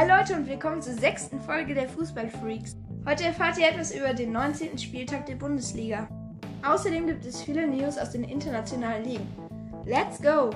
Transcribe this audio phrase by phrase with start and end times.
[0.00, 2.74] Hi Leute und willkommen zur sechsten Folge der Fußballfreaks.
[3.04, 4.78] Heute erfahrt ihr etwas über den 19.
[4.78, 6.08] Spieltag der Bundesliga.
[6.62, 9.28] Außerdem gibt es viele News aus den internationalen Ligen.
[9.84, 10.48] Let's go!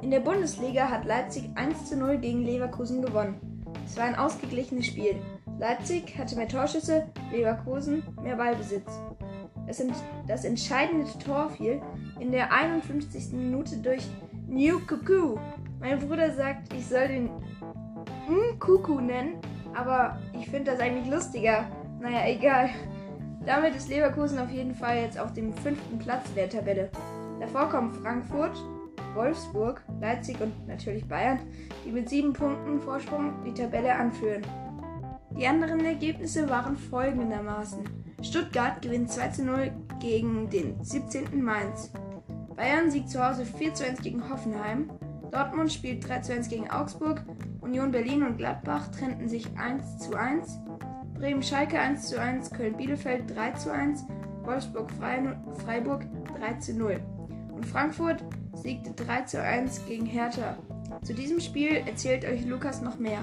[0.00, 3.64] In der Bundesliga hat Leipzig 1 zu 0 gegen Leverkusen gewonnen.
[3.84, 5.16] Es war ein ausgeglichenes Spiel.
[5.58, 8.92] Leipzig hatte mehr Torschüsse, Leverkusen mehr Ballbesitz.
[10.28, 11.82] Das, entscheidende Tor fiel
[12.20, 13.32] in der 51.
[13.32, 14.06] Minute durch
[14.46, 15.36] New Cuckoo.
[15.80, 17.30] Mein Bruder sagt, ich soll den
[18.58, 19.40] Kuku nennen,
[19.74, 21.66] aber ich finde das eigentlich lustiger.
[22.00, 22.70] Naja, egal.
[23.44, 26.90] Damit ist Leverkusen auf jeden Fall jetzt auf dem fünften Platz der Tabelle.
[27.38, 28.56] Davor kommen Frankfurt,
[29.14, 31.40] Wolfsburg, Leipzig und natürlich Bayern,
[31.84, 34.42] die mit sieben Punkten Vorsprung die Tabelle anführen.
[35.38, 37.84] Die anderen Ergebnisse waren folgendermaßen.
[38.22, 41.42] Stuttgart gewinnt 2 zu 0 gegen den 17.
[41.42, 41.92] Mainz.
[42.56, 44.90] Bayern siegt zu Hause 4 zu 1 gegen Hoffenheim.
[45.30, 47.22] Dortmund spielt 3 zu 1 gegen Augsburg.
[47.60, 50.58] Union Berlin und Gladbach trennten sich 1 zu 1.
[51.14, 52.50] Bremen Schalke 1 zu 1.
[52.50, 54.04] Köln Bielefeld 3 zu 1.
[54.44, 56.06] Wolfsburg Freiburg
[56.38, 57.00] 3 zu 0.
[57.52, 60.56] Und Frankfurt siegte 3 zu 1 gegen Hertha.
[61.02, 63.22] Zu diesem Spiel erzählt euch Lukas noch mehr.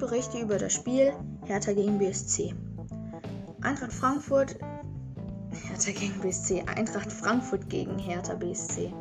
[0.00, 1.12] Berichte über das Spiel
[1.44, 2.54] Hertha gegen BSC.
[3.60, 4.56] Eintracht Frankfurt
[5.68, 6.64] Hertha gegen BSC.
[6.74, 8.92] Eintracht Frankfurt gegen Hertha BSC.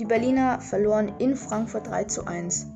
[0.00, 2.66] Die Berliner verloren in Frankfurt 3 zu 1.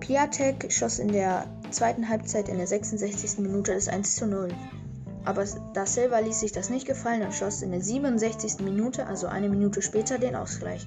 [0.00, 3.38] Piatek schoss in der zweiten Halbzeit in der 66.
[3.38, 4.48] Minute das 1 zu 0.
[5.24, 8.60] Aber Da Silva ließ sich das nicht gefallen und schoss in der 67.
[8.60, 10.86] Minute, also eine Minute später, den Ausgleich.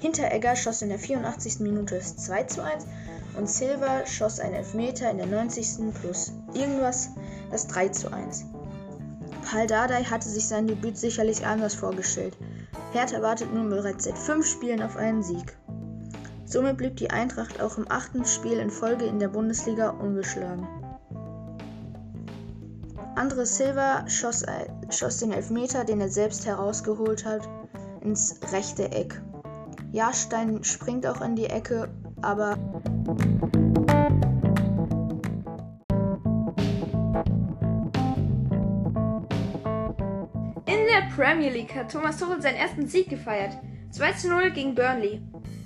[0.00, 1.60] Hinteregger schoss in der 84.
[1.60, 2.86] Minute das 2 zu 1
[3.36, 5.94] und Silva schoss einen Elfmeter in der 90.
[6.00, 7.10] plus irgendwas
[7.50, 8.44] das 3 zu 1.
[9.50, 12.36] Paul Dardai hatte sich sein Debüt sicherlich anders vorgestellt.
[12.92, 15.56] Hertha wartet nun bereits seit fünf Spielen auf einen Sieg.
[16.44, 20.66] Somit blieb die Eintracht auch im achten Spiel in Folge in der Bundesliga ungeschlagen.
[23.16, 24.44] André Silva schoss,
[24.90, 27.48] schoss den Elfmeter, den er selbst herausgeholt hat,
[28.00, 29.20] ins rechte Eck.
[29.92, 31.88] Jahrstein springt auch in die Ecke,
[32.22, 32.56] aber
[40.66, 43.56] In der Premier League hat Thomas Tuchel seinen ersten Sieg gefeiert.
[43.90, 45.20] 2 zu 0 gegen Burnley.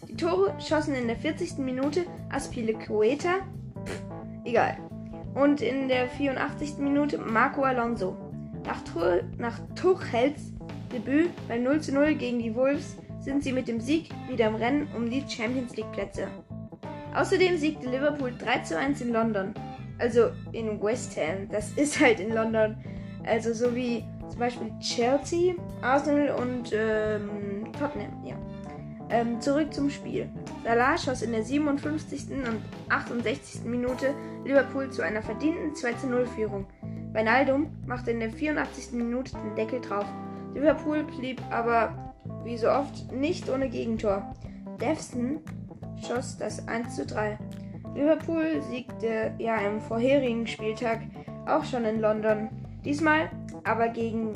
[0.09, 1.59] Die Tore schossen in der 40.
[1.59, 3.35] Minute Aspilicueta,
[3.85, 4.03] pff,
[4.45, 4.77] egal,
[5.35, 6.79] und in der 84.
[6.79, 8.17] Minute Marco Alonso.
[9.39, 10.53] Nach, Tuchels
[10.93, 14.55] Debüt beim 0 zu 0 gegen die Wolves sind sie mit dem Sieg wieder im
[14.55, 16.29] Rennen um die Champions League Plätze.
[17.13, 19.53] Außerdem siegte Liverpool 3 zu 1 in London.
[19.99, 21.49] Also in West Ham.
[21.51, 22.77] Das ist halt in London.
[23.27, 28.25] Also so wie zum Beispiel Chelsea, Arsenal und ähm, Tottenham.
[28.25, 28.37] Ja.
[29.11, 30.29] Ähm, zurück zum Spiel.
[30.63, 32.31] Salah schoss in der 57.
[32.31, 33.65] und 68.
[33.65, 34.15] Minute
[34.45, 36.67] Liverpool zu einer verdienten 2 0 Führung.
[37.13, 38.93] Wijnaldum machte in der 84.
[38.93, 40.07] Minute den Deckel drauf.
[40.55, 42.06] Liverpool blieb aber,
[42.47, 44.35] wie so oft, nicht ohne Gegentor.
[44.81, 45.41] Devson
[46.07, 47.39] schoss das 1 zu 3.
[47.95, 51.01] Liverpool siegte ja im vorherigen Spieltag
[51.47, 52.49] auch schon in London.
[52.85, 53.31] Diesmal
[53.65, 54.33] aber gegen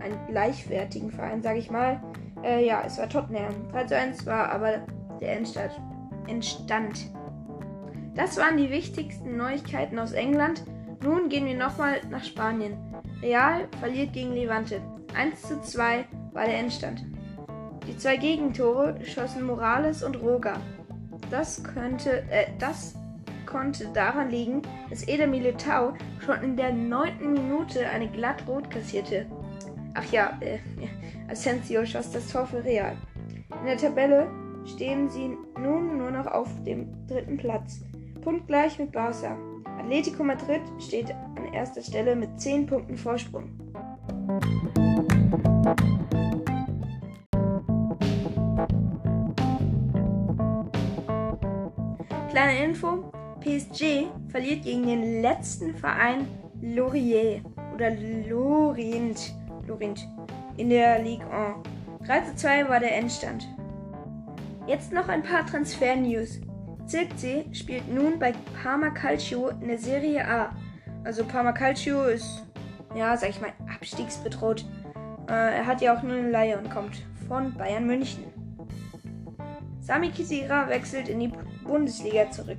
[0.00, 2.02] einen gleichwertigen Verein, sage ich mal.
[2.42, 3.54] Äh, ja, es war Tottenham.
[3.72, 4.86] 3 zu 1 war aber
[5.20, 5.72] der Endstand.
[6.26, 7.10] Entstand.
[8.14, 10.64] Das waren die wichtigsten Neuigkeiten aus England.
[11.02, 12.76] Nun gehen wir nochmal nach Spanien.
[13.22, 14.80] Real verliert gegen Levante.
[15.14, 17.04] 1 zu 2 war der Endstand.
[17.86, 20.54] Die zwei Gegentore schossen Morales und Roga.
[21.30, 22.94] Das könnte, äh, das
[23.46, 29.26] konnte daran liegen, dass Eder Militao schon in der neunten Minute eine glatt rot kassierte.
[29.94, 30.58] Ach ja, äh,
[31.30, 32.96] Asensio schoss das Tor für Real.
[33.60, 34.28] In der Tabelle
[34.64, 37.80] stehen sie nun nur noch auf dem dritten Platz,
[38.22, 39.36] punktgleich mit Barca.
[39.78, 43.50] Atletico Madrid steht an erster Stelle mit 10 Punkten Vorsprung.
[52.34, 56.26] Kleine Info: PSG verliert gegen den letzten Verein
[56.60, 57.40] Laurier
[57.72, 57.92] oder
[58.28, 59.32] Lorient,
[59.68, 60.08] Lorient
[60.56, 62.08] in der Ligue 1.
[62.08, 63.46] 3 zu 2 war der Endstand.
[64.66, 66.40] Jetzt noch ein paar Transfer-News.
[66.86, 70.56] Zirkzee spielt nun bei Parma Calcio in der Serie A.
[71.04, 72.44] Also Parma Calcio ist,
[72.96, 74.64] ja, sag ich mal, abstiegsbedroht.
[75.28, 78.24] Äh, er hat ja auch nur eine Leihe und kommt von Bayern München.
[79.80, 81.30] Sami Kisira wechselt in die
[81.64, 82.58] Bundesliga zurück.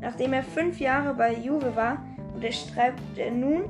[0.00, 2.04] Nachdem er fünf Jahre bei Juve war,
[2.34, 3.64] unterschreibt er nun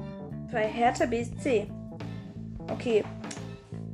[0.50, 1.66] bei Hertha BSC.
[2.70, 3.04] Okay,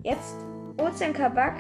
[0.02, 0.36] jetzt
[0.78, 1.56] Ozan Kabak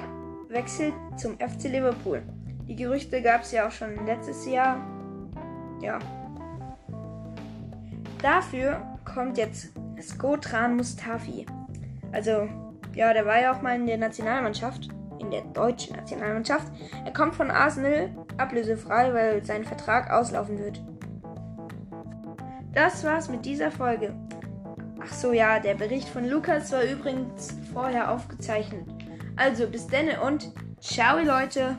[0.48, 2.22] wechselt zum FC Liverpool.
[2.68, 4.76] Die Gerüchte gab es ja auch schon letztes Jahr.
[5.80, 5.98] Ja.
[8.22, 11.46] Dafür kommt jetzt Skotran Mustafi.
[12.12, 12.48] Also,
[12.94, 14.88] ja, der war ja auch mal in der Nationalmannschaft,
[15.18, 16.66] in der deutschen Nationalmannschaft.
[17.04, 20.80] Er kommt von Arsenal ablösefrei, weil sein Vertrag auslaufen wird.
[22.72, 24.14] Das war's mit dieser Folge.
[25.00, 28.86] Ach so, ja, der Bericht von Lukas war übrigens vorher aufgezeichnet.
[29.36, 31.78] Also bis denne und ciao Leute.